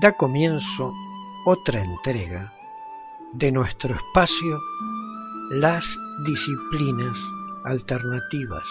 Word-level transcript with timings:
da 0.00 0.12
comienzo 0.12 0.94
otra 1.44 1.82
entrega 1.82 2.52
de 3.32 3.52
nuestro 3.52 3.94
espacio 3.94 4.58
Las 5.50 5.84
Disciplinas 6.24 7.18
Alternativas. 7.64 8.64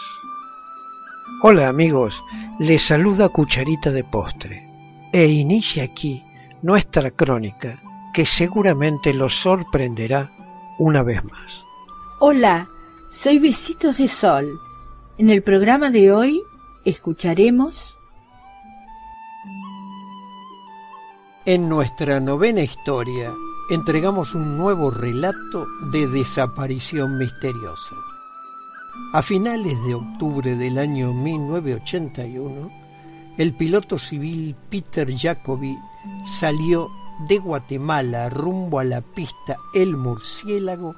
Hola 1.43 1.69
amigos, 1.69 2.23
les 2.59 2.81
saluda 2.81 3.29
Cucharita 3.29 3.91
de 3.91 4.03
Postre 4.03 4.67
e 5.13 5.27
inicia 5.27 5.83
aquí 5.83 6.23
nuestra 6.63 7.11
crónica 7.11 7.79
que 8.13 8.25
seguramente 8.25 9.13
los 9.13 9.35
sorprenderá 9.35 10.31
una 10.79 11.03
vez 11.03 11.23
más. 11.23 11.63
Hola, 12.19 12.67
soy 13.11 13.37
Besitos 13.37 13.99
de 13.99 14.07
Sol. 14.07 14.59
En 15.19 15.29
el 15.29 15.43
programa 15.43 15.91
de 15.91 16.11
hoy 16.11 16.41
escucharemos 16.83 17.99
En 21.43 21.67
nuestra 21.67 22.19
novena 22.19 22.61
historia 22.61 23.33
entregamos 23.71 24.35
un 24.35 24.59
nuevo 24.59 24.91
relato 24.91 25.65
de 25.91 26.05
desaparición 26.05 27.17
misteriosa. 27.17 27.95
A 29.11 29.23
finales 29.23 29.83
de 29.83 29.95
octubre 29.95 30.55
del 30.55 30.77
año 30.77 31.13
1981, 31.13 32.69
el 33.39 33.55
piloto 33.55 33.97
civil 33.97 34.55
Peter 34.69 35.11
Jacobi 35.17 35.75
salió 36.27 36.91
de 37.27 37.39
Guatemala 37.39 38.29
rumbo 38.29 38.77
a 38.77 38.83
la 38.83 39.01
pista 39.01 39.57
El 39.73 39.97
Murciélago 39.97 40.95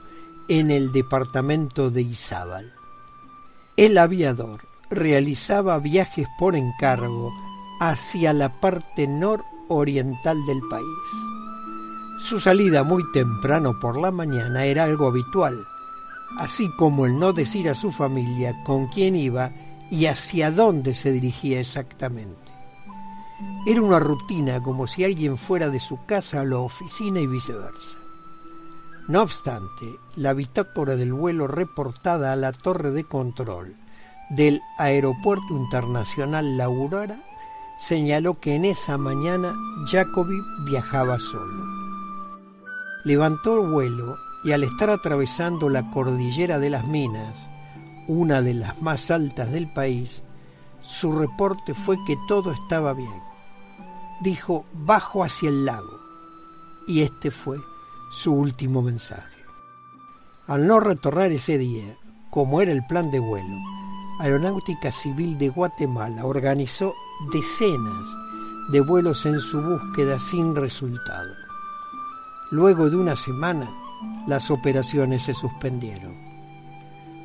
en 0.50 0.72
el 0.72 0.92
departamento 0.92 1.90
de 1.90 2.02
Izábal. 2.02 2.74
El 3.78 3.98
aviador 3.98 4.60
realizaba 4.90 5.80
viajes 5.80 6.28
por 6.38 6.58
encargo 6.58 7.32
hacia 7.80 8.34
la 8.34 8.60
parte 8.60 9.08
norte 9.08 9.53
oriental 9.76 10.38
del 10.46 10.62
país. 10.70 10.86
Su 12.20 12.40
salida 12.40 12.84
muy 12.84 13.04
temprano 13.12 13.80
por 13.80 14.00
la 14.00 14.12
mañana 14.12 14.66
era 14.66 14.86
algo 14.86 15.08
habitual, 15.08 15.66
así 16.38 16.70
como 16.78 17.06
el 17.06 17.20
no 17.20 17.34
decir 17.34 17.70
a 17.70 17.76
su 17.76 17.92
familia 17.92 18.56
con 18.64 18.88
quién 18.88 19.16
iba 19.16 19.52
y 19.92 20.06
hacia 20.06 20.52
dónde 20.52 20.94
se 20.94 21.12
dirigía 21.12 21.60
exactamente. 21.60 22.54
Era 23.66 23.82
una 23.82 24.00
rutina 24.00 24.62
como 24.62 24.88
si 24.88 25.04
alguien 25.04 25.38
fuera 25.38 25.70
de 25.70 25.80
su 25.80 26.06
casa 26.06 26.42
a 26.42 26.46
la 26.46 26.58
oficina 26.58 27.20
y 27.20 27.28
viceversa. 27.28 27.98
No 29.08 29.22
obstante, 29.22 30.00
la 30.16 30.34
bitácora 30.34 30.96
del 30.96 31.14
vuelo 31.14 31.48
reportada 31.48 32.32
a 32.32 32.38
la 32.38 32.54
torre 32.54 32.92
de 32.92 33.04
control 33.04 33.76
del 34.30 34.62
Aeropuerto 34.78 35.56
Internacional 35.56 36.58
La 36.58 36.66
Aurora 36.66 37.22
señaló 37.78 38.40
que 38.40 38.56
en 38.56 38.66
esa 38.66 38.98
mañana 38.98 39.54
Jacobi 39.86 40.40
viajaba 40.66 41.20
solo. 41.20 41.66
Levantó 43.06 43.62
el 43.62 43.70
vuelo 43.70 44.16
y 44.44 44.52
al 44.52 44.64
estar 44.64 44.90
atravesando 44.90 45.70
la 45.70 45.90
cordillera 45.92 46.60
de 46.60 46.70
las 46.70 46.88
Minas, 46.88 47.48
una 48.08 48.42
de 48.42 48.54
las 48.54 48.82
más 48.82 49.10
altas 49.12 49.52
del 49.52 49.72
país, 49.72 50.24
su 50.82 51.14
reporte 51.18 51.74
fue 51.74 51.98
que 52.06 52.18
todo 52.28 52.52
estaba 52.52 52.94
bien. 52.94 53.24
Dijo, 54.22 54.66
bajo 54.74 55.24
hacia 55.24 55.50
el 55.50 55.66
lago. 55.66 56.00
Y 56.88 57.02
este 57.02 57.32
fue 57.32 57.58
su 58.12 58.34
último 58.34 58.82
mensaje. 58.82 59.40
Al 60.48 60.68
no 60.68 60.82
retornar 60.82 61.32
ese 61.32 61.58
día, 61.58 61.98
como 62.30 62.62
era 62.62 62.74
el 62.74 62.86
plan 62.86 63.12
de 63.12 63.20
vuelo, 63.20 63.56
Aeronáutica 64.20 64.92
Civil 64.92 65.38
de 65.38 65.50
Guatemala 65.50 66.26
organizó 66.26 66.94
decenas 67.32 68.08
de 68.72 68.82
vuelos 68.82 69.26
en 69.26 69.40
su 69.40 69.62
búsqueda 69.62 70.20
sin 70.20 70.56
resultado. 70.56 71.34
Luego 72.52 72.90
de 72.90 72.98
una 72.98 73.16
semana, 73.16 73.70
las 74.28 74.52
operaciones 74.52 75.24
se 75.24 75.34
suspendieron. 75.34 76.16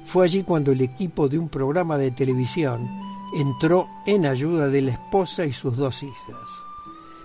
Fue 0.05 0.25
allí 0.25 0.43
cuando 0.43 0.73
el 0.73 0.81
equipo 0.81 1.29
de 1.29 1.39
un 1.39 1.51
programa 1.51 1.99
de 1.99 2.11
televisión 2.11 2.89
entró 3.35 3.89
en 4.07 4.25
ayuda 4.25 4.69
de 4.69 4.83
la 4.83 4.93
esposa 4.93 5.45
y 5.45 5.53
sus 5.53 5.77
dos 5.77 6.03
hijas. 6.03 6.51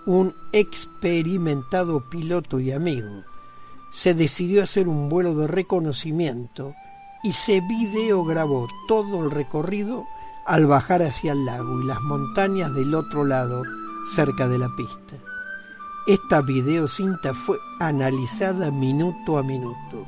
Un 0.06 0.35
experimentado 0.52 2.02
piloto 2.09 2.59
y 2.59 2.73
amigo 2.73 3.23
se 3.91 4.13
decidió 4.13 4.59
a 4.59 4.66
hacer 4.66 4.90
un 4.90 5.07
vuelo 5.07 5.34
de 5.35 5.47
reconocimiento 5.47 6.75
y 7.23 7.31
se 7.31 7.61
videograbó 7.61 8.67
todo 8.88 9.23
el 9.23 9.31
recorrido 9.31 10.06
al 10.45 10.67
bajar 10.67 11.01
hacia 11.01 11.31
el 11.31 11.45
lago 11.45 11.81
y 11.81 11.85
las 11.85 12.01
montañas 12.01 12.73
del 12.73 12.94
otro 12.94 13.23
lado, 13.23 13.63
cerca 14.13 14.47
de 14.50 14.57
la 14.57 14.69
pista. 14.75 15.16
Esta 16.06 16.41
videocinta 16.41 17.34
fue 17.34 17.57
analizada 17.79 18.69
minuto 18.72 19.38
a 19.38 19.44
minuto, 19.44 20.06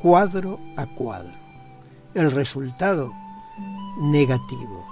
cuadro 0.00 0.60
a 0.76 0.84
cuadro. 0.84 1.32
El 2.12 2.30
resultado, 2.30 3.10
negativo. 3.98 4.84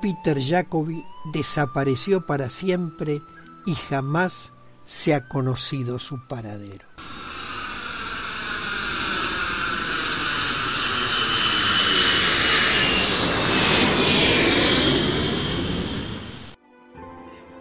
Peter 0.00 0.40
Jacobi 0.40 1.04
desapareció 1.32 2.24
para 2.24 2.48
siempre 2.48 3.20
y 3.66 3.74
jamás 3.74 4.52
se 4.84 5.14
ha 5.14 5.28
conocido 5.28 5.98
su 5.98 6.26
paradero. 6.28 6.86